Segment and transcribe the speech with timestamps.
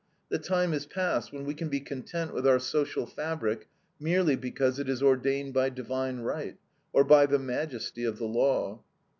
[0.29, 3.67] The time is past when we can be content with our social fabric
[3.99, 6.57] merely because it is "ordained by divine right,"
[6.91, 8.81] or by the majesty of the law.